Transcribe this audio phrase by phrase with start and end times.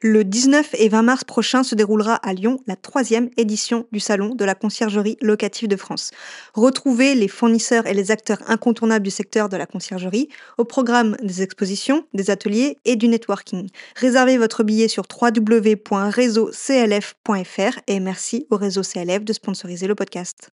[0.00, 4.36] Le 19 et 20 mars prochain se déroulera à Lyon la troisième édition du Salon
[4.36, 6.12] de la conciergerie locative de France.
[6.54, 11.42] Retrouvez les fournisseurs et les acteurs incontournables du secteur de la conciergerie au programme des
[11.42, 13.70] expositions, des ateliers et du networking.
[13.96, 20.52] Réservez votre billet sur www.réseauclf.fr et merci au réseau CLF de sponsoriser le podcast.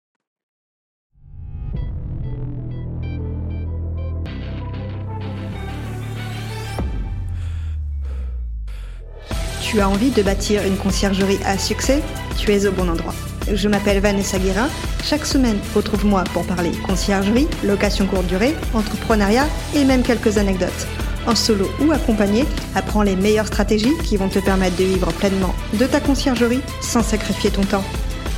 [9.71, 12.03] Tu as envie de bâtir une conciergerie à succès
[12.37, 13.15] Tu es au bon endroit.
[13.53, 14.69] Je m'appelle Vanessa Guérin.
[15.05, 19.47] Chaque semaine, retrouve-moi pour parler conciergerie, location courte durée, entrepreneuriat
[19.77, 20.89] et même quelques anecdotes.
[21.25, 25.55] En solo ou accompagné, apprends les meilleures stratégies qui vont te permettre de vivre pleinement
[25.75, 27.85] de ta conciergerie sans sacrifier ton temps.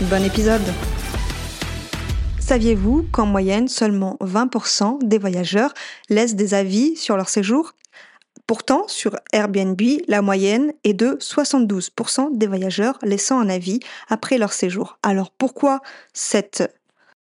[0.03, 0.61] Bon épisode
[2.41, 5.73] Saviez-vous qu'en moyenne, seulement 20% des voyageurs
[6.11, 7.73] laissent des avis sur leur séjour?
[8.47, 14.53] Pourtant, sur Airbnb, la moyenne est de 72% des voyageurs laissant un avis après leur
[14.53, 14.99] séjour.
[15.03, 15.81] Alors pourquoi
[16.13, 16.75] cette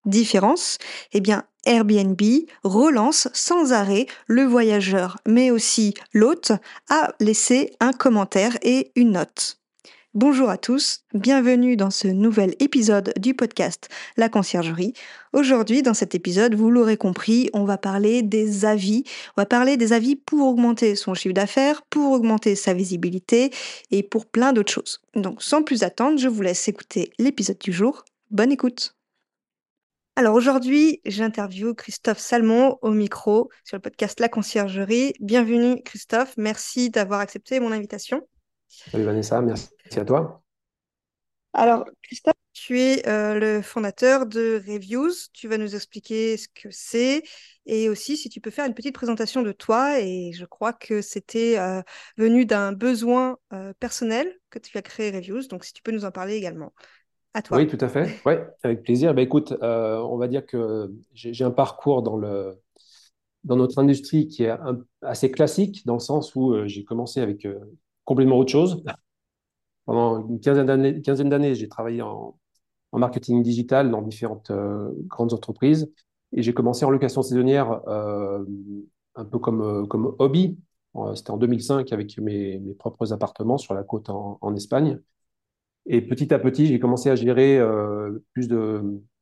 [0.07, 0.79] différence?
[1.13, 2.21] Eh bien, Airbnb
[2.65, 6.53] relance sans arrêt le voyageur, mais aussi l'hôte,
[6.89, 9.60] à laisser un commentaire et une note.
[10.15, 14.93] Bonjour à tous, bienvenue dans ce nouvel épisode du podcast La Conciergerie.
[15.33, 19.05] Aujourd'hui, dans cet épisode, vous l'aurez compris, on va parler des avis.
[19.37, 23.53] On va parler des avis pour augmenter son chiffre d'affaires, pour augmenter sa visibilité
[23.93, 25.01] et pour plein d'autres choses.
[25.15, 28.05] Donc sans plus attendre, je vous laisse écouter l'épisode du jour.
[28.31, 28.97] Bonne écoute
[30.17, 35.15] alors aujourd'hui, j'interviewe Christophe Salmon au micro sur le podcast La Conciergerie.
[35.21, 38.21] Bienvenue Christophe, merci d'avoir accepté mon invitation.
[38.69, 40.43] Salut Vanessa, merci à toi.
[41.53, 45.11] Alors, Christophe, tu es euh, le fondateur de Reviews.
[45.33, 47.23] Tu vas nous expliquer ce que c'est
[47.67, 50.01] et aussi si tu peux faire une petite présentation de toi.
[50.01, 51.83] Et je crois que c'était euh,
[52.17, 55.49] venu d'un besoin euh, personnel que tu as créé Reviews.
[55.49, 56.73] Donc, si tu peux nous en parler également.
[57.35, 57.57] À toi.
[57.59, 58.21] Oui, tout à fait.
[58.27, 59.15] Oui, avec plaisir.
[59.15, 62.61] Ben, écoute, on va dire que j'ai un parcours dans, le,
[63.45, 64.55] dans notre industrie qui est
[65.01, 67.47] assez classique, dans le sens où j'ai commencé avec
[68.05, 68.83] complètement autre chose.
[69.91, 72.39] Pendant une quinzaine d'années, j'ai travaillé en,
[72.93, 75.91] marketing digital dans différentes euh, grandes entreprises
[76.33, 78.45] et j'ai commencé en location saisonnière euh,
[79.17, 80.57] un peu comme, euh, comme hobby.
[81.17, 85.01] C'était en 2005 avec mes, mes, propres appartements sur la côte en, Espagne.
[85.87, 87.61] Et petit à petit, j'ai commencé à gérer
[88.33, 88.47] plus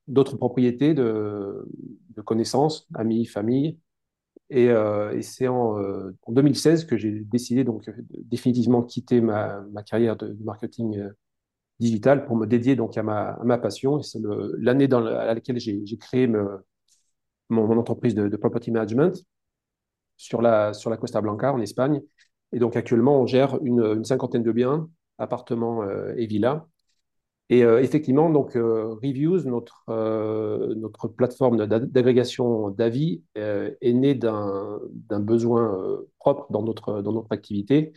[0.06, 1.66] d'autres propriétés, de,
[2.14, 3.78] de connaissances, amis, famille,
[4.50, 9.20] et, euh, et c'est en, euh, en, 2016 que j'ai décidé donc euh, définitivement quitter
[9.20, 11.06] ma, carrière de, marketing
[11.80, 13.98] digital pour me dédier donc à ma, passion.
[13.98, 14.20] Et c'est
[14.58, 16.26] l'année dans à laquelle j'ai créé
[17.48, 19.22] mon, entreprise de, property management
[20.16, 22.00] sur la, sur la Costa Blanca en Espagne.
[22.52, 24.88] Et donc actuellement, on gère une cinquantaine de biens,
[25.18, 25.84] appartements
[26.16, 26.66] et villas
[27.50, 30.74] et euh, effectivement, donc euh, Reviews, notre, euh,
[31.16, 34.80] plateforme d'agrégation d'avis, est née d'un
[35.20, 37.92] besoin propre dans notre, dans notre activité.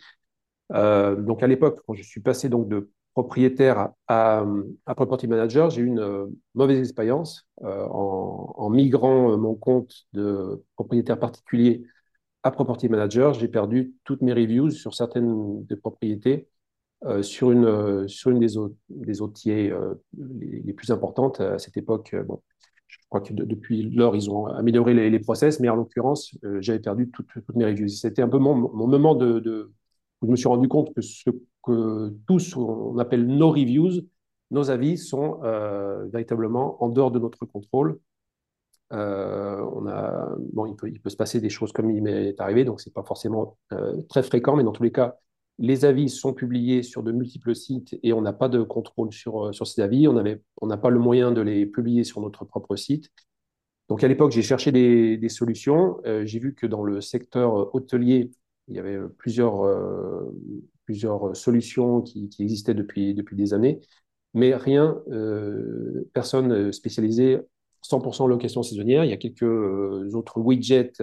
[0.69, 4.45] donc à l'époque, quand je suis passé donc de propriétaire à,
[4.85, 11.19] à property manager, j'ai eu une mauvaise expérience en, en, migrant mon compte de propriétaire
[11.19, 11.83] particulier
[12.43, 13.33] à property manager.
[13.33, 16.47] J'ai perdu toutes mes reviews sur certaines des propriétés
[17.05, 18.53] euh, sur une, euh, sur une des,
[18.89, 19.21] des
[19.71, 22.15] euh, les, plus importantes à cette époque.
[22.27, 22.43] bon,
[22.85, 26.79] je crois que depuis lors, ils ont amélioré les, les process, mais en l'occurrence, j'avais
[26.79, 27.87] perdu toutes, toutes mes reviews.
[27.87, 29.71] C'était un peu mon, mon moment de, de,
[30.21, 31.31] où je me suis rendu compte que ce
[31.63, 34.01] que tous on appelle nos reviews,
[34.51, 35.39] nos avis sont
[36.11, 37.99] véritablement en dehors de notre contrôle.
[38.91, 42.65] on a, bon, il peut, il peut, se passer des choses comme il m'est arrivé,
[42.65, 43.57] donc c'est pas forcément
[44.09, 45.15] très fréquent, mais dans tous les cas,
[45.61, 49.47] les avis sont publiés sur de multiples sites et on n'a pas de contrôle sur,
[49.47, 50.07] euh, sur ces avis.
[50.07, 53.09] On n'a on pas le moyen de les publier sur notre propre site.
[53.91, 55.99] Donc à l'époque, j'ai cherché des, solutions.
[56.05, 58.31] Euh, j'ai vu que dans le secteur hôtelier,
[58.69, 60.33] il y avait plusieurs, euh,
[60.85, 63.81] plusieurs solutions qui, existaient depuis, depuis des années,
[64.33, 67.39] mais rien, euh, personne spécialisé
[67.81, 69.03] 100% en location saisonnière.
[69.03, 69.43] Il y a quelques
[70.15, 70.93] autres widgets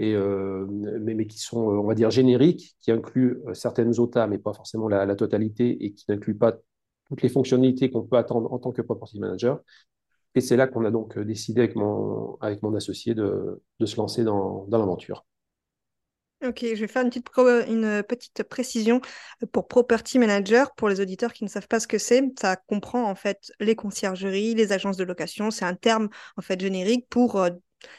[0.00, 4.52] euh, mais, qui sont, on va dire, génériques, qui incluent euh, certaines OTA, mais pas
[4.52, 6.56] forcément la, la totalité, et qui n'incluent pas
[7.08, 9.60] toutes les fonctionnalités qu'on peut attendre en tant que property manager.
[10.34, 13.86] Et c'est là qu'on a donc euh, décidé avec mon, avec mon associé de, de
[13.86, 15.24] se lancer dans, dans l'aventure.
[16.46, 17.26] Ok, je vais faire une petite,
[17.68, 19.00] une petite précision
[19.50, 20.72] pour Property Manager.
[20.76, 23.74] Pour les auditeurs qui ne savent pas ce que c'est, ça comprend en fait les
[23.74, 25.50] conciergeries, les agences de location.
[25.50, 27.44] C'est un terme en fait générique pour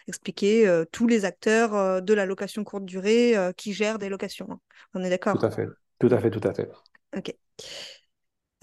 [0.08, 4.10] expliquer euh, tous les acteurs euh, de la location courte durée euh, qui gèrent des
[4.10, 4.48] locations.
[4.52, 4.60] Hein.
[4.94, 5.68] On est d'accord Tout à fait.
[6.00, 6.70] Tout à fait, tout à fait.
[7.16, 7.34] Ok.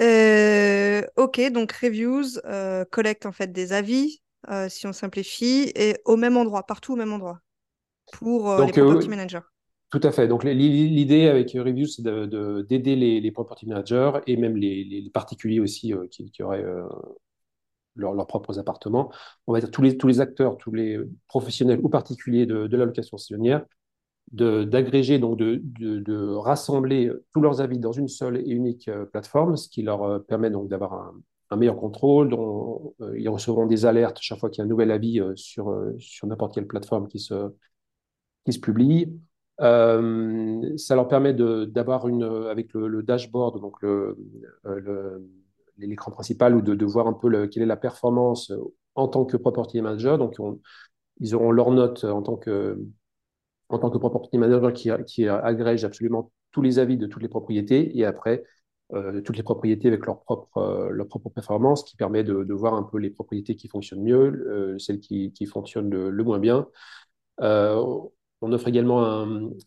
[0.00, 4.20] Euh, ok, donc reviews euh, collecte en fait des avis,
[4.50, 7.40] euh, si on simplifie, et au même endroit, partout au même endroit,
[8.12, 9.40] pour les property managers.
[9.90, 10.28] tout à fait.
[10.28, 15.10] Donc, l'idée avec Reviews, c'est de, de- d'aider les, les property managers et même les,
[15.12, 16.64] particuliers aussi qui, qui auraient
[17.96, 19.10] leur- leurs propres appartements.
[19.46, 20.98] On va dire tous les, tous les acteurs, tous les
[21.28, 23.64] professionnels ou particuliers de, de la location saisonnière,
[24.32, 29.04] d'agréger, donc de, de- de rassembler tous leurs avis dans une seule et unique euh,
[29.06, 30.94] plateforme, ce qui leur euh, permet donc d'avoir
[31.50, 32.30] un, meilleur contrôle.
[32.30, 35.72] dont, euh, ils recevront des alertes chaque fois qu'il y a un nouvel avis sur,
[35.98, 37.52] sur n'importe quelle plateforme qui se,
[38.44, 39.12] qui se publie.
[39.58, 44.16] Ça leur permet d'avoir une, avec le, dashboard, donc le-
[45.78, 48.58] l'écran principal, ou de, voir un peu le- quelle est la performance euh,
[48.94, 50.18] en tant que property manager.
[50.18, 50.60] Donc, on-
[51.20, 52.78] ils auront leurs notes en tant que,
[53.68, 57.28] en tant que property manager qui, qui agrège absolument tous les avis de toutes les
[57.28, 58.44] propriétés et après
[58.94, 62.74] euh, toutes les propriétés avec leur propre, euh, leur propre performance qui permet de, voir
[62.74, 66.68] un peu les propriétés qui fonctionnent mieux, euh, celles qui, fonctionnent le, moins bien.
[67.42, 67.82] Euh,
[68.42, 69.04] on offre également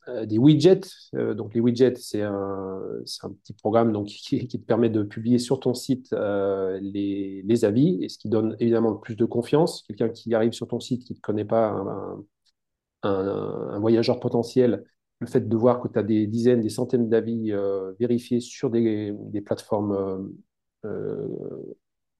[0.07, 0.81] euh, des widgets.
[1.15, 3.01] Euh, donc les widgets, c'est un,
[3.43, 8.17] petit programme qui, te permet de publier sur ton site euh, les, avis, et ce
[8.17, 9.83] qui donne évidemment plus de confiance.
[9.87, 11.83] Quelqu'un qui arrive sur ton site qui ne connaît pas,
[13.03, 14.83] un, voyageur potentiel,
[15.19, 17.51] le fait de voir que tu as des dizaines, des centaines d'avis
[17.99, 19.13] vérifiés sur des,
[19.45, 20.31] plateformes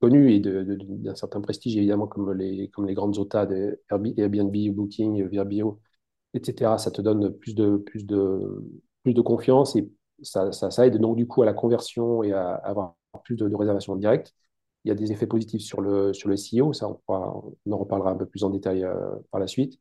[0.02, 3.48] connues et d'un certain prestige, évidemment, comme les, grandes OTA
[3.90, 5.80] Airbnb, Booking, Virbio,
[6.34, 8.64] etc., ça te donne plus de, plus de,
[9.04, 9.90] plus de confiance et
[10.22, 13.56] ça, ça, aide donc du coup à la conversion et à, avoir plus de, de
[13.56, 14.34] réservations en direct.
[14.86, 18.12] Il y a des effets positifs sur le, sur le SEO, ça on, en reparlera
[18.12, 18.96] un peu plus en détail euh,
[19.32, 19.80] par la suite.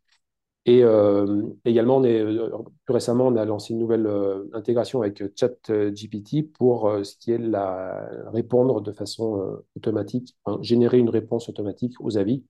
[0.67, 2.51] Et euh, également, euh,
[2.85, 4.09] plus récemment, on a lancé une nouvelle
[4.53, 11.49] intégration avec ChatGPT pour ce qui est la, répondre de façon automatique, générer une réponse
[11.49, 12.45] automatique aux avis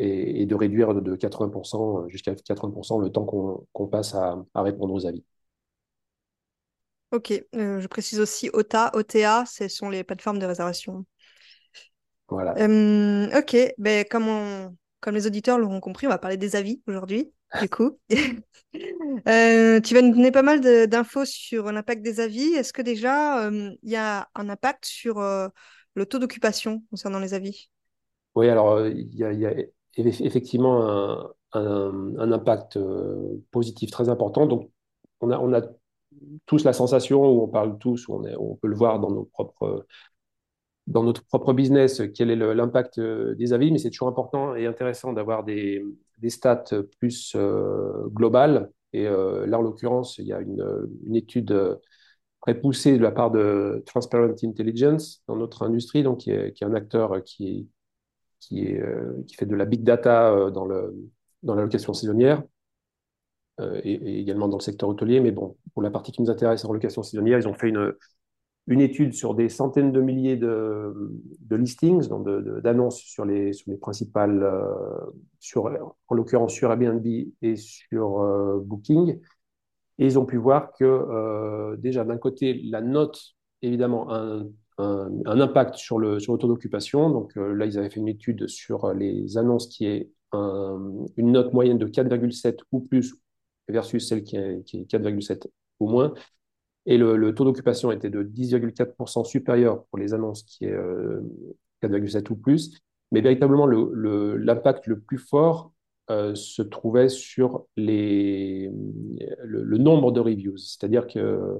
[0.00, 4.94] et, et de réduire de 80% jusqu'à 80% le temps qu'on passe à, à répondre
[4.94, 5.24] aux avis.
[7.12, 11.04] Ok, euh, je précise aussi OTA, OTA, ce sont les plateformes de réservation.
[12.28, 12.58] Voilà.
[12.58, 16.82] Euh, ok, ben, comme, on- comme les auditeurs l'auront compris, on va parler des avis
[16.86, 17.98] aujourd'hui, du coup.
[19.28, 22.54] Euh, tu vas nous donner pas mal d'infos sur l'impact des avis.
[22.54, 25.48] Est-ce que déjà, euh, il y a un impact sur euh,
[25.94, 27.70] le taux d'occupation concernant les avis?
[28.34, 29.44] Oui, alors euh, il y a, y
[29.96, 34.46] effectivement un, impact euh, positif très important.
[34.46, 34.70] Donc,
[35.20, 35.62] on a, on a
[36.46, 39.86] tous la sensation, où on parle tous, où on, peut le voir dans nos propres
[40.86, 44.66] dans notre propre business, quel est l'impact euh, des avis, mais c'est toujours important et
[44.66, 45.84] intéressant d'avoir des,
[46.18, 46.64] des stats
[46.98, 48.72] plus euh, globales.
[48.92, 51.78] Et là, en l'occurrence, il y a une, étude
[52.40, 56.64] très poussée de la part de Transparent Intelligence dans notre industrie, donc qui est, qui
[56.64, 57.68] est un acteur qui,
[58.52, 62.42] euh, qui fait de la big data euh, dans, la location saisonnière
[63.60, 65.20] euh, et, également dans le secteur hôtelier.
[65.20, 67.94] Mais bon, pour la partie qui nous intéresse en location saisonnière, ils ont fait une,
[68.80, 70.94] étude sur des centaines de milliers de,
[71.40, 72.08] de listings,
[72.62, 73.50] d'annonces sur les,
[73.80, 74.44] principales,
[75.56, 77.04] en l'occurrence sur Airbnb
[77.42, 79.20] et sur Booking.
[79.98, 84.46] Et ils ont pu voir que déjà d'un côté, la note, évidemment, un,
[84.80, 87.10] un, un impact sur le, sur le taux d'occupation.
[87.10, 90.80] Donc euh, là, ils avaient fait une étude sur les annonces qui est un-
[91.16, 93.14] une note moyenne de 4,7 ou plus
[93.68, 95.48] versus celle qui est, qui est 4,7
[95.80, 96.14] ou moins.
[96.86, 101.20] Et le, taux d'occupation était de 10,4% supérieur pour les annonces qui est euh,
[101.80, 102.80] 4,7 ou plus.
[103.12, 105.72] Mais véritablement, le- le- l'impact le, plus fort
[106.10, 108.70] euh, se trouvait sur les,
[109.44, 110.56] le, le nombre de reviews.
[110.56, 111.58] C'est-à-dire que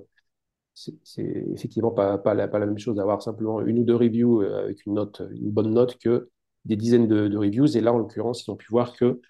[1.05, 4.43] c'est effectivement pas, pas, la, pas la même chose d'avoir simplement une ou deux reviews
[4.43, 6.31] euh, avec une note, une bonne note que
[6.65, 7.77] des dizaines de, de reviews.
[7.77, 9.21] Et là, en l'occurrence, ils ont pu voir que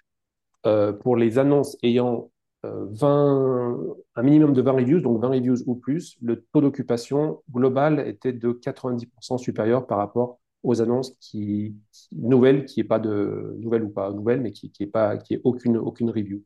[0.67, 2.31] euh, pour les annonces ayant
[2.67, 3.79] euh, 20,
[4.17, 8.33] un minimum de 20 reviews, donc 20 reviews ou plus, le taux d'occupation global était
[8.33, 13.85] de 90% supérieur par rapport aux annonces qui, qui- nouvelles, qui est pas de nouvelles
[13.85, 16.43] ou pas nouvelles, mais qui qui est pas qui est aucune aucune review.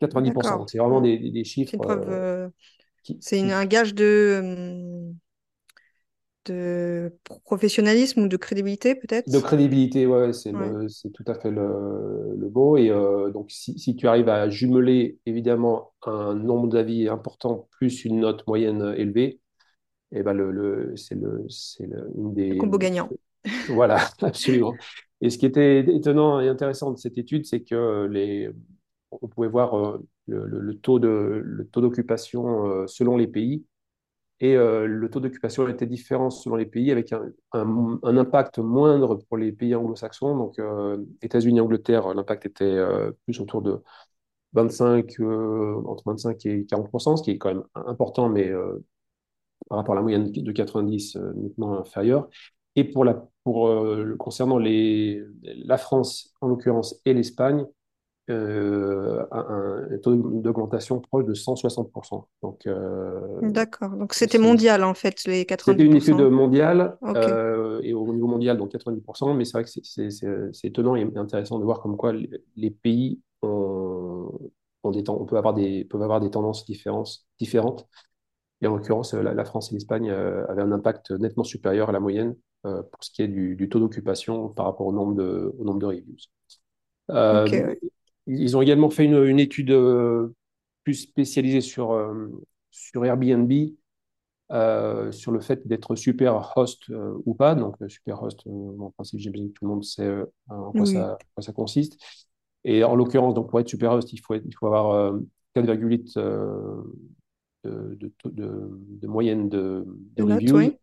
[0.00, 0.56] 90%.
[0.56, 0.58] D'accord.
[0.58, 1.30] Donc c'est vraiment Mm.
[1.32, 2.48] des, chiffres une preuve, euh,
[3.20, 5.16] c'est un gage de, hum,
[6.46, 8.94] de professionnalisme ou de crédibilité,
[9.26, 9.38] de peut-être?
[9.38, 10.74] crédibilité, ouais, c'est Ouais.
[10.74, 12.76] le tout à fait le, le mot.
[12.76, 18.04] Et euh, donc si, si tu arrives à jumeler évidemment un nombre d'avis important plus
[18.04, 19.40] une note moyenne élevée,
[20.12, 21.46] et ben le, le, c'est le,
[21.80, 23.14] le- une Le des, combo gagnant.
[23.66, 24.78] voilà, absolument.
[25.20, 28.50] Et ce qui était étonnant et intéressant de cette étude, c'est que les,
[29.12, 29.98] on pouvait voir euh,
[30.30, 30.60] le, le-
[31.40, 33.64] le taux d'occupation euh, selon les pays.
[34.40, 37.30] Et euh, le taux d'occupation était différent selon les pays, avec un,
[38.02, 40.36] impact moindre pour les pays anglo-saxons.
[40.36, 42.78] Donc, euh, États-Unis, Angleterre, l'impact était
[43.26, 43.82] plus autour de
[44.54, 48.50] 25, euh, entre 25 et 40 ce qui est quand même important, mais
[49.68, 52.28] par rapport à la moyenne de 90, euh, nettement inférieur.
[52.76, 53.68] Et pour la, pour,
[54.18, 57.66] concernant les, la France, en l'occurrence, et l'Espagne,
[58.30, 62.24] euh, un, un, taux d'augmentation proche de 160%.
[62.42, 63.90] Donc, euh, D'accord.
[63.90, 65.64] Donc, c'était mondial, en fait, les 90%.
[65.64, 67.20] C'était une étude mondiale, okay.
[67.20, 69.70] euh, et au niveau mondial, donc 90%, mais c'est vrai que
[70.52, 72.12] c'est étonnant et intéressant de voir comme quoi
[72.56, 74.30] les, pays ont,
[74.82, 77.26] ont des on peut avoir des, peuvent avoir des tendances différentes.
[77.38, 77.86] différentes.
[78.62, 81.92] Et en l'occurrence, la, la, France et l'Espagne euh, avaient un impact nettement supérieur à
[81.92, 85.14] la moyenne euh, pour ce qui est du, du taux d'occupation par rapport au nombre
[85.14, 86.16] de, au nombre de reviews.
[87.10, 87.80] Euh, okay.
[88.38, 90.34] Ils ont également fait une, une étude euh,
[90.84, 92.28] plus spécialisée sur, euh,
[92.70, 93.52] sur Airbnb,
[94.52, 96.88] euh, sur le fait d'être super host
[97.24, 97.54] ou pas.
[97.54, 100.08] Donc, super host, en principe, j'imagine que tout le monde sait
[100.48, 100.92] en quoi, oui.
[100.92, 101.98] ça, en quoi ça consiste.
[102.64, 105.14] Et en l'occurrence, donc pour être super host, il faut, être, il faut avoir
[105.54, 106.84] 4,8 de,
[107.64, 108.70] de, de,
[109.00, 109.84] de, moyenne de,
[110.16, 110.76] de reviews, oui.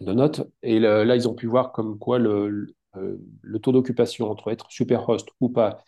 [0.00, 0.42] de notes.
[0.62, 4.50] Et le, là, ils ont pu voir comme quoi le, le, le taux d'occupation entre
[4.50, 5.84] être super host ou pas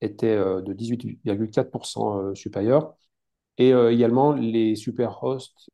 [0.00, 2.94] était de 18,4% supérieur.
[3.58, 5.70] Et également, les super hosts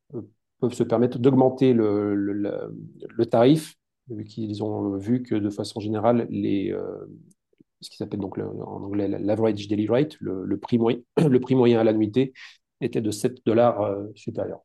[0.61, 2.75] peuvent se permettre d'augmenter le, le,
[3.09, 3.77] le, tarif,
[4.09, 7.07] vu qu'ils ont vu que de façon générale, les, euh,
[7.81, 11.81] ce qui s'appelle donc en anglais l'average daily rate, le, prix moyen, le prix moyen
[11.81, 12.33] à la nuitée,
[12.81, 14.61] était de 7 dollars euh, supérieur.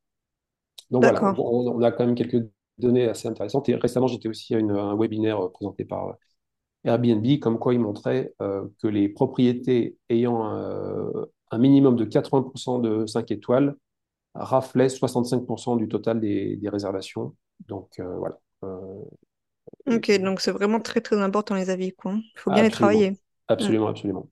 [0.90, 2.46] Donc voilà, on, on, a quand même quelques
[2.78, 3.70] données assez intéressantes.
[3.70, 6.18] Et récemment, j'étais aussi à une, un webinaire présenté par
[6.84, 12.82] Airbnb, comme quoi il montrait euh, que les propriétés ayant euh, un minimum de 80%
[12.82, 13.76] de 5 étoiles
[14.34, 17.36] raflaient 65% du total des, des réservations.
[17.68, 18.40] Donc euh, voilà.
[19.88, 21.94] ok, donc c'est vraiment très très important les avis.
[22.06, 23.14] Il faut bien les travailler.
[23.48, 24.30] Absolument, absolument.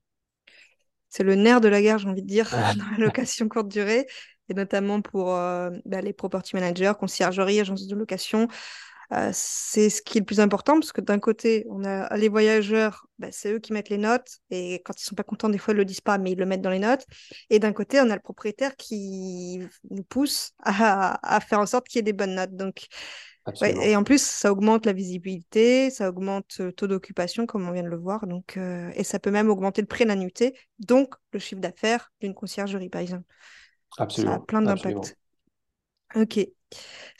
[1.09, 4.07] C'est le nerf de la guerre, j'ai envie de dire, dans la location courte durée,
[4.47, 8.47] et notamment pour bah, les property managers, conciergeries, agences de location.
[9.11, 12.29] Euh, c'est ce qui est le plus important parce que d'un côté, on a les
[12.29, 15.57] voyageurs, bah, c'est eux qui mettent les notes et quand ils sont pas contents, des
[15.57, 17.05] fois ils le disent pas, mais ils le mettent dans les notes.
[17.49, 21.87] Et d'un côté, on a le propriétaire qui nous pousse à, à faire en sorte
[21.87, 22.55] qu'il y ait des bonnes notes.
[22.55, 22.85] Donc,
[23.61, 27.71] ouais, et en plus, ça augmente la visibilité, ça augmente le taux d'occupation, comme on
[27.71, 28.27] vient de le voir.
[28.27, 31.61] Donc, euh, et ça peut même augmenter le prix de la nuitée, donc le chiffre
[31.61, 33.25] d'affaires d'une conciergerie, par exemple.
[33.97, 34.33] Absolument.
[34.33, 35.17] Ça a plein d'impacts.
[36.15, 36.49] Ok.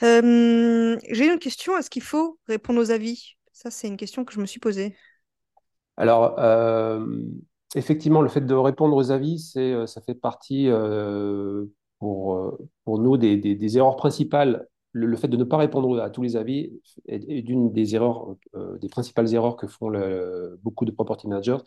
[0.02, 1.78] J'ai une question.
[1.78, 3.36] Est-ce qu'il faut répondre aux avis?
[3.52, 4.96] Ça, c'est une question que je me suis posée.
[5.98, 6.40] Alors,
[7.76, 10.70] effectivement, le fait de répondre aux avis, ça fait partie
[12.00, 14.68] pour, pour nous des, des, erreurs principales.
[14.92, 16.72] Le, fait de ne pas répondre à tous les avis
[17.06, 18.36] est, est d'une des erreurs,
[18.82, 19.92] des principales erreurs que font
[20.64, 21.58] beaucoup de property managers.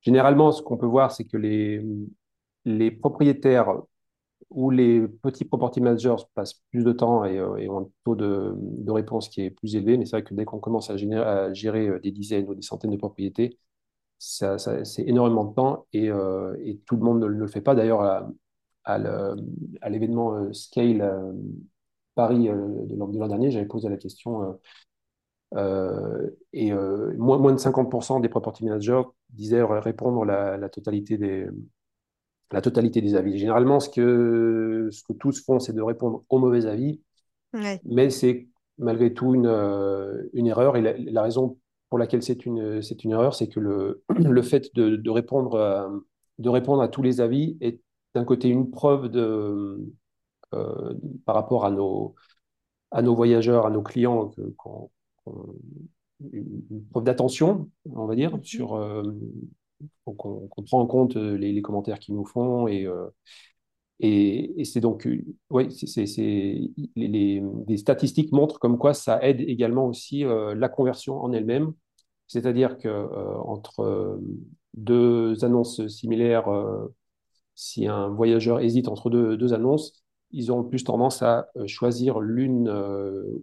[0.00, 1.84] Généralement, ce qu'on peut voir, c'est que les,
[2.64, 3.82] les propriétaires
[4.54, 8.54] où les petits property managers passent plus de temps et, et ont un taux de,
[8.90, 9.96] réponse qui est plus élevé.
[9.98, 12.90] Mais c'est vrai que dès qu'on commence à, gérer euh, des dizaines ou des centaines
[12.90, 13.58] de propriétés,
[14.18, 17.74] c'est énormément de temps et, euh, et, tout le monde ne, le fait pas.
[17.74, 18.30] D'ailleurs,
[18.84, 18.98] à,
[19.88, 21.32] l'événement euh, Scale euh,
[22.14, 24.58] Paris euh, de l'an dernier, j'avais posé la question
[25.54, 31.46] euh, et moins, moins de 50% des property managers disaient répondre la, la totalité des
[32.52, 33.38] la totalité des avis.
[33.38, 37.00] Généralement, ce que, ce que tous font, c'est de répondre aux mauvais avis,
[37.54, 37.80] ouais.
[37.84, 40.76] mais c'est malgré tout une, euh, une erreur.
[40.76, 44.42] Et la, la, raison pour laquelle c'est une, c'est une erreur, c'est que le, le
[44.42, 45.90] fait de, de, répondre à,
[46.38, 47.80] de répondre à tous les avis est
[48.14, 49.78] d'un côté une preuve de,
[50.54, 50.94] euh,
[51.24, 52.14] par rapport à nos,
[52.90, 54.42] à nos voyageurs, à nos clients, que,
[56.32, 58.44] une preuve d'attention, on va dire, mm -hmm.
[58.44, 59.02] sur, euh,
[60.06, 63.08] donc on, prend en compte euh, les, commentaires qu'ils nous font et, euh,
[64.56, 65.22] et, c'est donc, euh,
[65.52, 71.72] les, les, les, statistiques montrent comme quoi ça aide également aussi la conversion en elle-même.
[72.26, 74.20] C'est-à-dire que euh, entre
[74.74, 76.48] deux annonces similaires,
[77.54, 82.68] si un voyageur hésite entre deux, deux, annonces, ils ont plus tendance à choisir l'une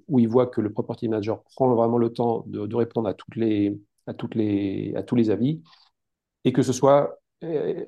[0.08, 3.14] où ils voient que le property manager prend vraiment le temps de, de répondre à
[3.14, 5.62] toutes les à toutes les à tous les avis
[6.46, 7.86] et que ce soit euh,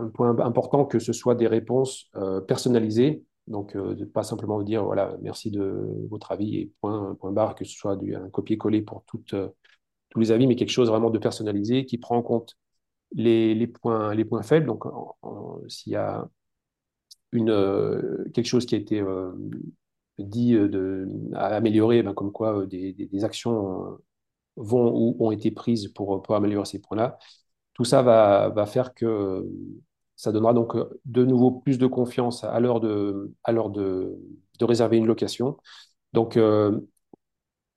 [0.00, 4.62] un point important que ce soit des réponses euh, personnalisées, donc euh, de pas simplement
[4.62, 8.28] dire voilà merci de votre avis et point point barre que ce soit du, un
[8.30, 9.48] copier-coller pour toutes, euh,
[10.10, 12.56] tous les avis, mais quelque chose vraiment de personnalisé qui prend en compte
[13.12, 14.66] les, les points les points faibles.
[14.66, 14.84] Donc
[15.68, 16.28] s'il y a
[17.32, 19.04] une quelque chose qui a été
[20.18, 23.98] dit de, à améliorer, ben, comme quoi des, des, actions
[24.56, 27.18] vont ou ont été prises pour, pour améliorer ces points-là.
[27.74, 29.46] Tout ça va, va faire que
[30.16, 34.18] ça donnera donc de nouveau plus de confiance à l'heure de, à l'heure de,
[34.58, 35.56] de réserver une location.
[36.12, 36.36] Donc,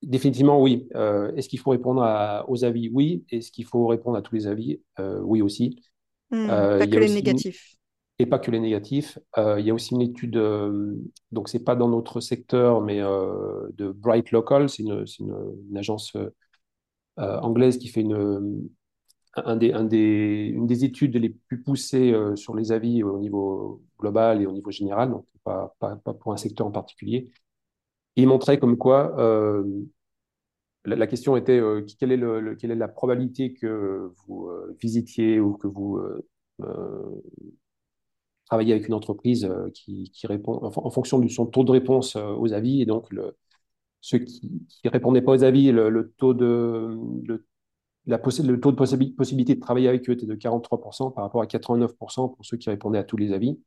[0.03, 0.88] Définitivement, oui.
[0.95, 2.03] Euh, est-ce qu'il faut répondre
[2.47, 2.89] aux avis?
[2.91, 3.23] Oui.
[3.31, 4.81] Est-ce qu'il faut répondre à tous les avis?
[5.00, 5.81] Euh, Oui aussi.
[6.29, 7.75] Hmm, euh, pas que les négatifs.
[8.19, 9.17] Et pas que les négatifs.
[9.38, 10.39] il y a aussi une étude,
[11.31, 16.15] donc c'est pas dans notre secteur, mais de Bright Local, c'est une, une, agence
[17.17, 18.69] anglaise qui fait une,
[19.36, 19.88] une
[20.68, 25.10] des études les plus poussées sur les avis au niveau global et au niveau général,
[25.12, 25.75] donc pas,
[26.20, 27.32] pour un secteur en particulier.
[28.16, 29.63] Il montrait comme quoi euh,
[30.86, 35.68] la, question était euh, quelle, est le, la probabilité que vous euh, visitiez ou que
[35.68, 36.00] vous
[38.46, 42.82] travaillez avec une entreprise qui, répond en, fonction de son taux de réponse aux avis.
[42.82, 43.36] Et donc le,
[44.02, 44.52] ceux qui
[44.86, 47.46] ne répondaient pas aux avis, le, taux de le,
[48.05, 51.45] la le taux de possibilité de travailler avec eux était de 43% par rapport à
[51.45, 53.57] 89% pour ceux qui répondaient à tous les avis.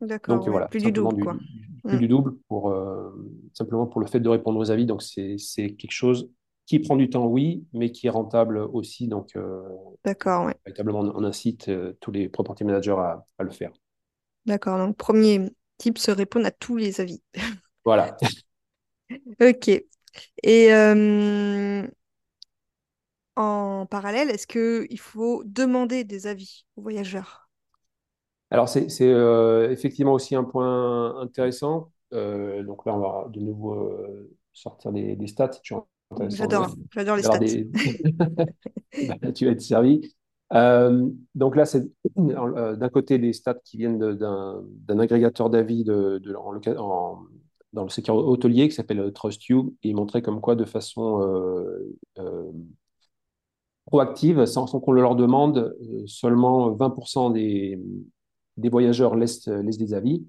[0.00, 1.36] D'accord, voilà, plus du double, quoi.
[1.84, 3.12] Plus du double, pour, euh,
[3.52, 4.86] simplement pour le fait de répondre aux avis.
[4.86, 5.36] Donc, c'est
[5.74, 6.30] quelque chose
[6.66, 9.06] qui prend du temps, oui, mais qui est rentable aussi.
[9.08, 9.62] Donc, euh,
[10.04, 10.54] D'accord, ouais.
[10.64, 13.72] Véritablement, on incite euh, tous les property managers à, à le faire.
[14.46, 17.22] D'accord, donc premier type, se répondre à tous les avis.
[17.84, 18.16] Voilà.
[19.40, 19.68] ok.
[20.42, 20.72] Et
[23.36, 27.48] en parallèle, est-ce qu'il faut demander des avis aux voyageurs?
[28.52, 31.90] Alors, c'est euh, effectivement aussi un point intéressant.
[32.12, 35.52] Euh, donc là, on va de nouveau euh, sortir des, stats.
[36.28, 37.38] J'adore, j'adore les stats.
[39.08, 40.14] Bah, tu vas être servi.
[41.34, 47.24] donc là, c'est d'un côté des stats qui viennent d'un agrégateur d'avis de, en,
[47.72, 49.74] dans le secteur hôtelier qui s'appelle TrustYou.
[49.82, 51.22] Et montrait comme quoi, de façon
[53.92, 55.76] proactive, sans, sans qu'on le leur demande,
[56.06, 57.78] seulement 20% des,
[58.56, 60.24] des voyageurs laissent, laissent des avis.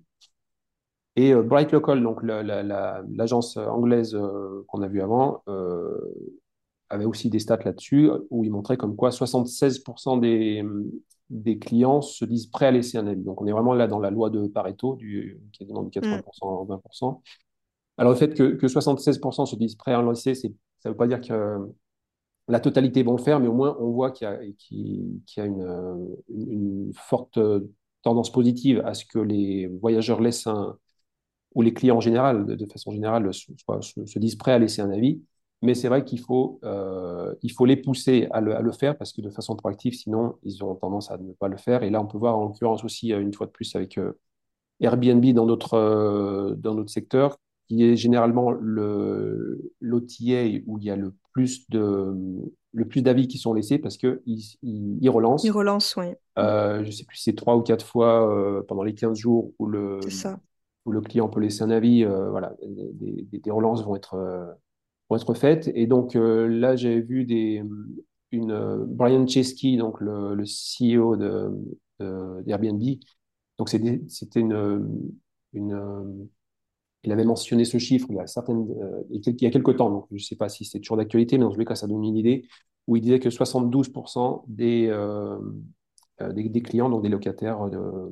[1.16, 5.98] Et euh, Bright Local, donc l'agence anglaise euh, qu'on a vue avant, euh,
[6.90, 10.66] avait aussi des stats là-dessus où ils montraient comme quoi 76% des,
[11.30, 13.24] des clients se disent prêts à laisser un avis.
[13.24, 17.22] Donc on est vraiment là dans la loi de Pareto, du, qui demande 80% 20%.
[17.98, 21.08] Alors le fait que, que 76% se disent prêts à laisser, ça ne veut pas
[21.08, 21.60] dire que
[22.48, 27.40] la totalité vont le faire, mais au moins on voit qu'il y a, une, forte
[28.02, 30.78] tendance positive à ce que les voyageurs laissent un,
[31.56, 35.22] ou les clients en général, de, façon générale, se, disent prêts à laisser un avis.
[35.62, 39.22] Mais c'est vrai qu'il faut, euh, il faut les pousser à le, faire parce que
[39.22, 41.84] de façon proactive, sinon, ils auront tendance à ne pas le faire.
[41.84, 44.20] Et là, on peut voir en l'occurrence aussi, euh, une fois de plus, avec euh,
[44.82, 49.24] Airbnb dans notre, dans notre secteur, qui est généralement l'OTA
[50.68, 52.16] où il y a le plus de
[52.74, 55.44] le plus d'avis qui sont laissés parce qu'ils ils, ils relancent.
[55.44, 56.14] Ils relancent, oui.
[56.40, 59.18] Euh, je ne sais plus si c'est trois ou quatre fois euh, pendant les 15
[59.18, 60.00] jours où le,
[60.86, 62.04] où le client peut laisser un avis.
[62.04, 64.18] Euh, voilà, des, des, relances vont être,
[65.10, 65.70] vont être faites.
[65.76, 67.64] Et donc là, j'ai vu des,
[68.32, 72.80] une, Brian Chesky, donc le, le CEO d'Airbnb.
[72.80, 72.98] De,
[73.60, 75.10] donc c'était une,
[75.54, 76.28] une
[77.04, 79.90] il avait mentionné ce chiffre il y a, certaines, euh, il y a quelques temps,
[79.90, 81.88] donc je ne sais pas si c'est toujours d'actualité, mais dans tous les cas, ça
[81.88, 82.48] donne une idée,
[82.88, 85.38] où il disait que 72% des, euh,
[86.22, 88.12] euh, des, des, clients, donc des locataires de,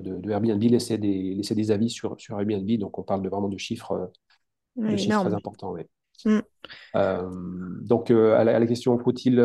[0.00, 2.68] de, Airbnb, laissaient des, laissaient des avis sur, sur Airbnb.
[2.78, 4.10] Donc, on parle de, vraiment de chiffres,
[4.76, 5.74] de chiffres très importants.
[6.24, 6.40] Mm.
[7.82, 9.36] donc, à la, question, faut-il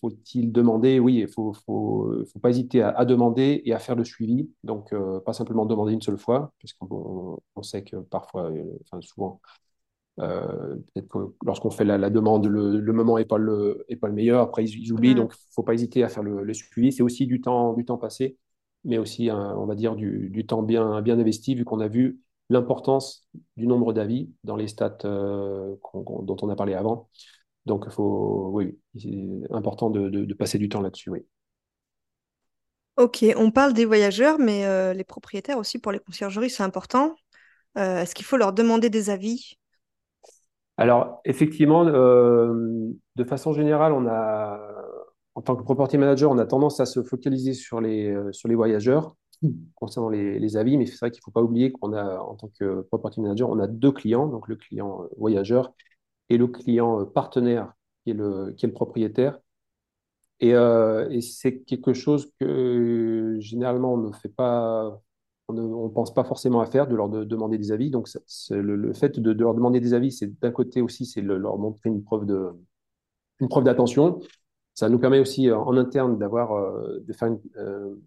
[0.00, 0.98] faut-il demander?
[1.00, 4.50] Oui, il ne faut, faut, faut, pas hésiter à, demander et à faire le suivi.
[4.64, 9.00] Donc, euh, pas simplement demander une seule fois, puisqu'on on sait que parfois, euh, enfin
[9.02, 9.40] souvent,
[10.20, 14.14] euh, peut-être que lorsqu'on fait la, demande, le, moment n'est pas, le, est pas le
[14.14, 14.42] meilleur.
[14.42, 16.92] Après, ils, oublient, donc il ne faut pas hésiter à faire le, suivi.
[16.92, 18.38] C'est aussi du temps, du temps passé,
[18.84, 22.20] mais aussi, on va dire, du, du, temps bien, bien investi, vu qu'on a vu
[22.48, 27.08] l'importance du nombre d'avis dans les stats dont on a parlé avant.
[27.70, 31.20] Donc, faut, oui, c'est important de, passer du temps là-dessus, oui.
[32.96, 37.14] Ok, on parle des voyageurs, mais euh, les propriétaires aussi pour les conciergeries, c'est important.
[37.78, 39.54] Euh, est-ce qu'il faut leur demander des avis?
[40.78, 44.58] Alors, effectivement, euh, de façon générale, on a,
[45.36, 48.56] en tant que property manager, on a tendance à se focaliser sur les, sur les
[48.56, 49.14] voyageurs
[49.76, 52.34] concernant les, les avis, mais c'est vrai qu'il ne faut pas oublier qu'on a, en
[52.34, 55.72] tant que property manager, on a deux clients, donc le client voyageur
[56.30, 59.38] et le client euh, partenaire qui est le, qui est le propriétaire.
[60.38, 64.98] Et, euh, c'est quelque chose que généralement on ne fait pas
[65.48, 67.90] on ne pense pas forcément à faire, de leur demander des avis.
[67.90, 68.08] Donc,
[68.50, 72.04] le, fait de, leur demander des avis, c'est d'un côté aussi, c'est leur montrer une
[72.04, 72.50] preuve de,
[73.40, 74.20] une preuve d'attention.
[74.74, 78.00] Ça nous permet aussi en interne d'avoir, de faire une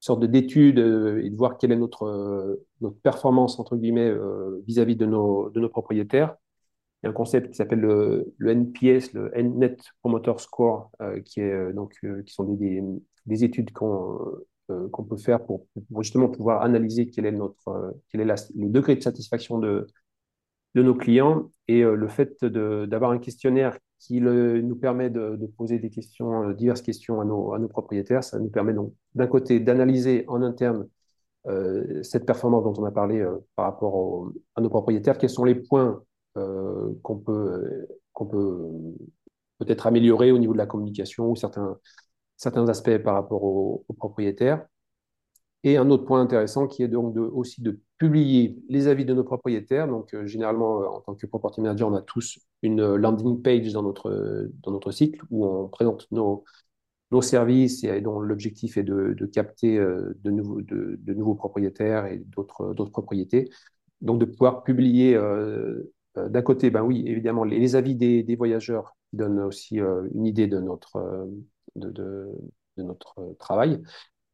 [0.00, 4.12] sorte d'étude et de voir quelle est notre, notre performance, entre guillemets,
[4.66, 6.34] vis-à-vis de, nos, de nos propriétaires.
[7.02, 10.90] Il y a un concept qui s'appelle le, NPS, le Net Promoter Score,
[11.24, 12.82] qui, est, donc, qui sont des,
[13.26, 14.18] des, études qu'on
[14.90, 15.66] qu'on peut faire pour,
[16.00, 19.86] justement pouvoir analyser quel est, notre, quel est le degré de satisfaction de,
[20.74, 25.90] de nos clients et le fait d'avoir un questionnaire qui nous permet de, poser des
[25.90, 28.24] questions, euh, diverses questions à nos, à nos propriétaires.
[28.24, 30.88] Ça nous permet donc d'un côté d'analyser en interne
[31.46, 35.44] euh, cette performance dont on a parlé euh, par rapport à nos propriétaires, quels sont
[35.44, 36.02] les points
[36.34, 38.70] qu'on peut, qu'on peut
[39.58, 41.78] peut-être améliorer au niveau de la communication ou certains,
[42.36, 44.66] certains aspects par rapport aux propriétaires.
[45.64, 49.14] Et un autre point intéressant qui est donc de, aussi de publier les avis de
[49.14, 49.86] nos propriétaires.
[49.86, 53.42] Donc, euh, généralement, euh, en tant que property manager, on a tous une euh, landing
[53.42, 56.42] page dans notre, dans notre site où on présente nos,
[57.12, 62.18] nos services et dont l'objectif est de, capter de, nouveaux, de, de, nouveaux propriétaires et
[62.18, 63.50] d'autres propriétés.
[64.00, 65.16] Donc, de pouvoir publier
[66.16, 71.28] d'un côté, ben oui, évidemment, les, avis des, voyageurs donnent aussi une idée de notre,
[72.76, 73.80] notre travail,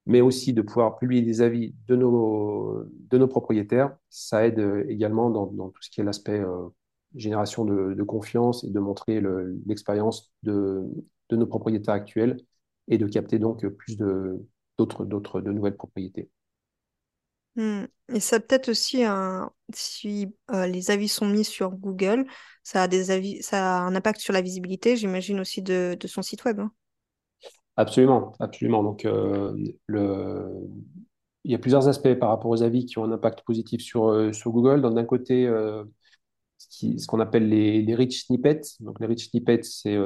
[0.08, 3.94] mais aussi de pouvoir publier des avis de nos, de nos propriétaires.
[4.08, 6.68] Ça aide euh, également dans, tout ce qui est l'aspect euh,
[7.14, 9.22] génération de, confiance et de montrer
[9.66, 10.84] l'expérience de,
[11.30, 12.38] nos propriétaires actuels
[12.88, 13.96] et de capter donc plus
[14.78, 16.30] d'autres de nouvelles propriétés.
[17.58, 17.86] Hmm.
[18.14, 19.02] Et ça peut-être aussi
[19.74, 22.24] si euh, les avis sont mis sur Google,
[22.62, 26.22] ça a des avis, ça a un impact sur la visibilité, j'imagine aussi de, son
[26.22, 26.60] site web.
[26.60, 26.70] Hein.
[27.76, 28.84] Absolument, absolument.
[28.84, 30.46] Donc, euh, le...
[31.42, 34.06] il y a plusieurs aspects par rapport aux avis qui ont un impact positif sur,
[34.08, 34.80] euh, sur Google.
[34.80, 35.50] D'un côté,
[36.58, 38.62] ce qu'on appelle les, rich snippets.
[38.78, 39.98] Donc, les rich snippets, c'est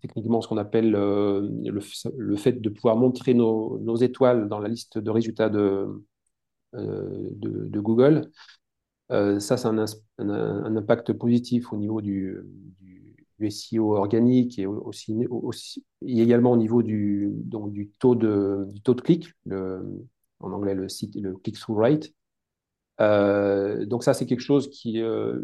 [0.00, 1.48] techniquement ce qu'on appelle le,
[2.16, 5.86] le, fait de pouvoir montrer nos, étoiles dans la liste de résultats de,
[6.72, 8.30] de, de, Google.
[9.10, 12.38] ça, c'est un, impact positif au niveau du,
[13.50, 19.32] SEO organique et aussi, également au niveau du, du, taux de, du taux de clic,
[19.50, 22.12] en anglais le, site, le click-through rate.
[23.00, 25.00] Euh, donc ça, c'est quelque chose qui...
[25.00, 25.40] Euh,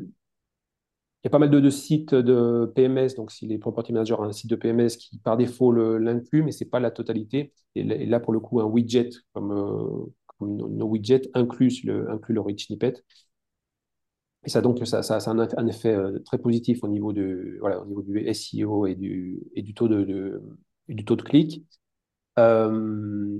[1.24, 4.22] il y a pas mal de, sites de PMS, donc si les property managers ont
[4.22, 7.52] un site de PMS qui par défaut l'inclut, mais ce n'est pas la totalité.
[7.74, 10.06] Et là, pour le coup, un widget comme, euh,
[10.40, 13.02] nos widgets inclut le, inclut le rich snippet.
[14.44, 17.80] Et ça, donc, ça, ça, a un, effet euh, très positif au niveau, de, voilà,
[17.82, 20.42] au niveau du SEO et du, et du, taux, de, de
[20.88, 21.64] du taux de clic.
[22.38, 23.38] Euh,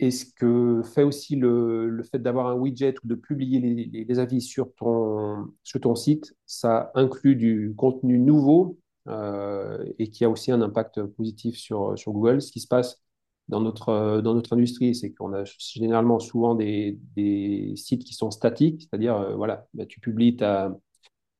[0.00, 4.04] et ce que fait aussi le, le fait d'avoir un widget ou de publier les,
[4.04, 10.24] les, avis sur ton, sur ton site, ça inclut du contenu nouveau euh, et qui
[10.24, 12.40] a aussi un impact positif sur, sur Google.
[12.40, 13.02] Ce qui se passe
[13.48, 18.14] dans notre, euh, dans notre industrie, c'est qu'on a généralement souvent des, des sites qui
[18.14, 20.76] sont statiques, c'est-à-dire, euh, voilà, bah, tu publies ta,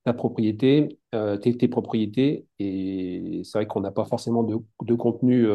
[0.04, 4.94] ta propriété, euh, tes, tes, propriétés, et c'est vrai qu'on n'a pas forcément de, de
[4.94, 5.46] contenu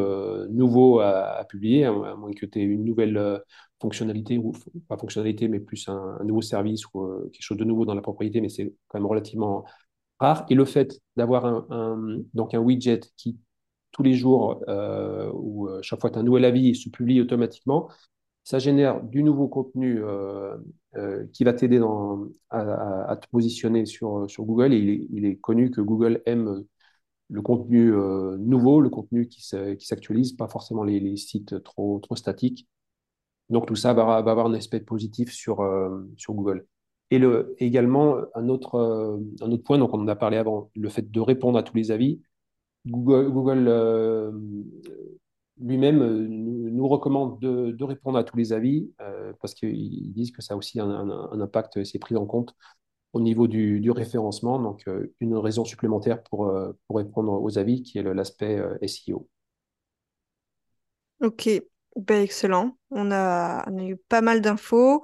[0.50, 3.42] nouveau à, publier, à moins que tu aies une nouvelle
[3.82, 4.54] fonctionnalité, ou
[4.88, 8.42] pas fonctionnalité, mais plus un, nouveau service ou quelque chose de nouveau dans la propriété,
[8.42, 9.66] mais c'est quand même relativement
[10.20, 10.46] rare.
[10.50, 13.38] Et le fait d'avoir un, donc un widget qui
[13.94, 16.90] tous les jours euh, ou euh, chaque fois que tu as un nouvel avis, se
[16.90, 17.90] publie automatiquement.
[18.44, 20.58] Ça génère du nouveau contenu euh,
[21.32, 21.80] qui va t'aider
[22.50, 24.74] à, te positionner sur, sur Google.
[24.74, 26.66] Et il est, connu que Google aime
[27.30, 27.94] le contenu
[28.38, 32.68] nouveau, le contenu qui s'actualise, pas forcément les, sites trop, trop statiques.
[33.50, 35.66] Donc tout ça va, avoir un aspect positif sur,
[36.18, 36.66] sur Google.
[37.12, 40.90] Et le, également, un autre, un autre point, donc on en a parlé avant, le
[40.90, 42.20] fait de répondre à tous les avis.
[42.86, 44.32] Google, euh,
[45.60, 50.42] lui-même euh, nous, recommande de, répondre à tous les avis euh, parce qu'ils disent que
[50.42, 52.56] ça a aussi un, impact, c'est pris en compte
[53.14, 54.60] au niveau du, référencement.
[54.60, 54.86] Donc,
[55.20, 56.52] une raison supplémentaire pour,
[56.90, 59.30] répondre aux avis qui est l'aspect SEO.
[61.22, 61.48] Ok,
[61.96, 62.78] ben, excellent.
[62.90, 65.04] On a eu pas mal d'infos.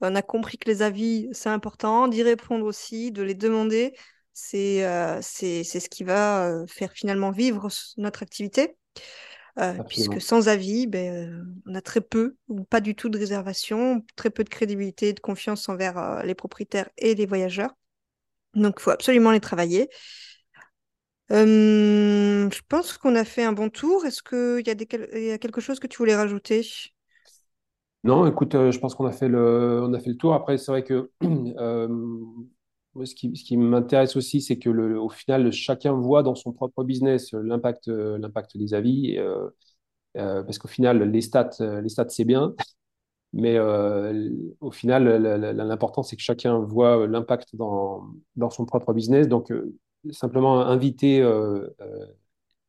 [0.00, 3.92] On a compris que les avis, c'est important, d'y répondre aussi, de les demander
[4.32, 8.76] c'est euh, c'est ce qui va euh, faire finalement vivre notre activité.
[9.58, 14.04] Euh, puisque sans avis, ben, on a très peu ou pas du tout de réservation,
[14.16, 17.72] très peu de crédibilité de confiance envers les propriétaires et les voyageurs.
[18.54, 19.90] Donc, il faut absolument les travailler.
[21.30, 24.06] je pense qu'on a fait un bon tour.
[24.06, 24.86] Est-ce qu'il y, a des,
[25.26, 26.64] y a quelque chose que tu voulais rajouter?
[28.02, 30.32] Non, écoute, je pense qu'on a fait le, on a fait le tour.
[30.34, 31.10] Après, c'est vrai que
[33.04, 37.42] ce qui, m'intéresse aussi, c'est que au final, chacun voit dans son propre business euh,
[37.42, 39.16] l'impact, euh, l'impact des avis.
[39.18, 39.48] euh,
[40.14, 42.54] parce qu'au final, les stats, les stats, c'est bien,
[43.32, 43.58] mais
[44.60, 45.04] au final,
[45.56, 49.28] l'important, c'est que chacun voit l'impact dans, dans son propre business.
[49.28, 49.52] Donc,
[50.10, 51.22] simplement inviter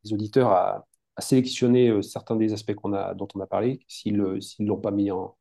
[0.03, 0.87] les auditeurs à,
[1.19, 5.35] sélectionner certains des aspects dont on a parlé, s'ils ne l'ont pas mis en,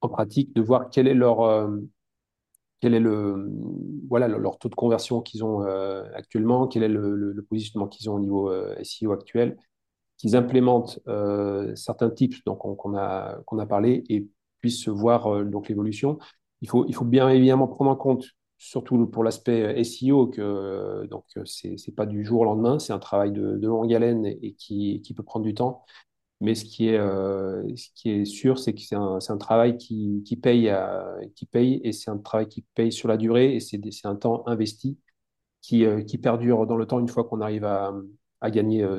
[0.00, 1.70] pratique, de voir quel est leur,
[2.82, 3.50] quel est le,
[4.10, 8.10] voilà, le- leur taux de conversion qu'ils ont euh, actuellement, quel est le, positionnement qu'ils
[8.10, 9.56] ont au niveau euh, SEO actuel,
[10.18, 14.28] qu'ils implémentent euh, certains tips qu'on a, a parlé et
[14.60, 16.18] puissent voir l'évolution.
[16.60, 18.26] Il faut, il faut bien évidemment prendre en compte,
[18.58, 23.32] surtout pour l'aspect SEO, que donc c'est pas du jour au lendemain, c'est un travail
[23.32, 25.84] de, de longue haleine et, et qui, qui peut prendre du temps.
[26.42, 29.76] Mais ce qui est, euh, ce qui est sûr, c'est que c'est un, un travail
[29.78, 30.74] qui, qui paye,
[31.36, 34.42] qui paye et c'est un travail qui paye sur la durée et c'est un temps
[34.48, 34.98] investi
[35.60, 37.94] qui, euh, qui perdure dans le temps une fois qu'on arrive à,
[38.40, 38.98] à gagner, euh,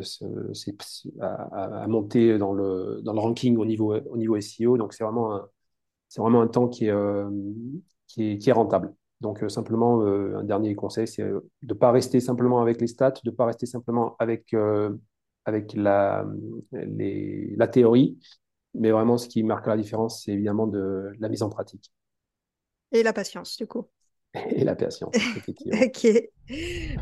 [1.19, 4.77] à, monter dans le, dans le ranking au niveau, au niveau SEO.
[4.77, 5.49] Donc c'est vraiment un,
[6.17, 6.93] vraiment un temps qui est,
[8.07, 8.95] qui est, qui est rentable.
[9.19, 13.31] Donc simplement, un dernier conseil, c'est de ne pas rester simplement avec les stats, de
[13.31, 14.55] ne pas rester simplement avec,
[15.45, 16.25] avec la,
[16.71, 18.17] les, la théorie,
[18.73, 21.91] mais vraiment ce qui marque la différence, c'est évidemment de la mise en pratique
[22.91, 23.87] Et la patience, du coup.
[24.49, 25.77] et la patience, effectivement.
[25.83, 26.07] Ok.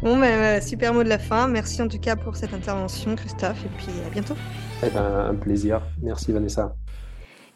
[0.02, 1.48] Bon, ben, voilà, super mot de la fin.
[1.48, 4.36] Merci en tout cas pour cette intervention, Christophe, et puis à bientôt.
[4.84, 5.82] Eh ben, un plaisir.
[6.02, 6.76] Merci Vanessa.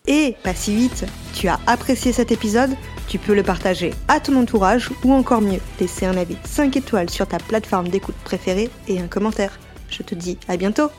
[0.08, 2.70] Et pas si vite, tu as apprécié cet épisode
[3.08, 7.10] Tu peux le partager à ton entourage ou encore mieux, laisser un avis 5 étoiles
[7.10, 9.58] sur ta plateforme d'écoute préférée et un commentaire.
[9.98, 10.92] Je te dis à bientôt